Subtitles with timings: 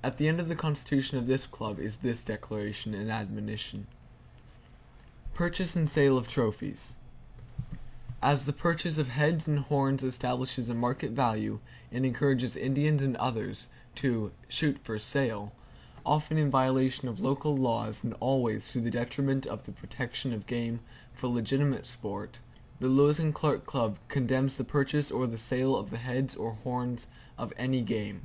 [0.00, 3.88] At the end of the constitution of this club is this declaration, and admonition:
[5.34, 11.58] "Purchase and sale of Trophies.—As the purchase of heads and horns establishes a market value,
[11.90, 15.52] and encourages Indians and others to "shoot for sale,"
[16.06, 20.46] often in violation of local laws and always to the detriment of the protection of
[20.46, 20.78] game
[21.12, 22.38] for legitimate sport,
[22.78, 26.52] the Lewis and Clark Club condemns the purchase or the sale of the heads or
[26.52, 28.22] horns of any game."